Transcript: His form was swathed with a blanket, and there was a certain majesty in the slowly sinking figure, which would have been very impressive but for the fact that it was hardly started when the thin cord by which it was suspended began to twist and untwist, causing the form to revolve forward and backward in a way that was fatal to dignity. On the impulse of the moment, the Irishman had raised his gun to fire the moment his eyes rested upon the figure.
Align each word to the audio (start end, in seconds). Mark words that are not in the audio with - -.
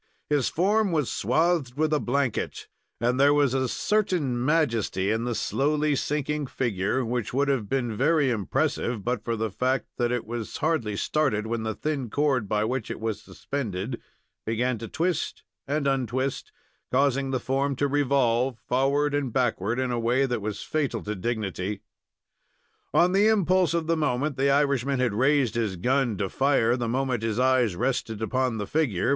His 0.31 0.49
form 0.49 0.91
was 0.91 1.11
swathed 1.11 1.77
with 1.77 1.93
a 1.93 1.99
blanket, 1.99 2.67
and 2.99 3.19
there 3.19 3.35
was 3.35 3.53
a 3.53 3.67
certain 3.67 4.43
majesty 4.43 5.11
in 5.11 5.25
the 5.25 5.35
slowly 5.35 5.95
sinking 5.95 6.47
figure, 6.47 7.05
which 7.05 7.35
would 7.35 7.47
have 7.49 7.69
been 7.69 7.95
very 7.95 8.31
impressive 8.31 9.03
but 9.05 9.23
for 9.23 9.35
the 9.35 9.51
fact 9.51 9.85
that 9.97 10.11
it 10.11 10.25
was 10.25 10.57
hardly 10.57 10.95
started 10.95 11.45
when 11.45 11.61
the 11.61 11.75
thin 11.75 12.09
cord 12.09 12.49
by 12.49 12.63
which 12.63 12.89
it 12.89 12.99
was 12.99 13.21
suspended 13.21 14.01
began 14.43 14.79
to 14.79 14.87
twist 14.87 15.43
and 15.67 15.85
untwist, 15.85 16.51
causing 16.91 17.29
the 17.29 17.39
form 17.39 17.75
to 17.75 17.87
revolve 17.87 18.57
forward 18.67 19.13
and 19.13 19.31
backward 19.31 19.77
in 19.79 19.91
a 19.91 19.99
way 19.99 20.25
that 20.25 20.41
was 20.41 20.63
fatal 20.63 21.03
to 21.03 21.13
dignity. 21.13 21.83
On 22.91 23.11
the 23.11 23.27
impulse 23.27 23.75
of 23.75 23.85
the 23.85 23.95
moment, 23.95 24.35
the 24.35 24.49
Irishman 24.49 24.99
had 24.99 25.13
raised 25.13 25.53
his 25.53 25.75
gun 25.75 26.17
to 26.17 26.27
fire 26.27 26.75
the 26.75 26.89
moment 26.89 27.21
his 27.21 27.37
eyes 27.37 27.75
rested 27.75 28.19
upon 28.23 28.57
the 28.57 28.65
figure. 28.65 29.09